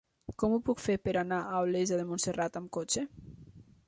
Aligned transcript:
Com 0.43 0.53
ho 0.55 0.59
puc 0.69 0.79
fer 0.85 0.95
per 1.07 1.11
anar 1.21 1.39
a 1.41 1.59
Olesa 1.65 1.99
de 1.99 2.07
Montserrat 2.13 2.57
amb 2.61 2.73
cotxe? 2.79 3.05